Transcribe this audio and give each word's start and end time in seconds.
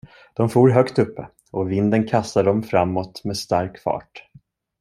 De 0.33 0.49
for 0.49 0.69
högt 0.69 0.99
uppe, 0.99 1.27
och 1.51 1.71
vinden 1.71 2.07
kastade 2.07 2.49
dem 2.49 2.63
framåt 2.63 3.23
med 3.23 3.37
stark 3.37 3.77
fart. 3.79 4.23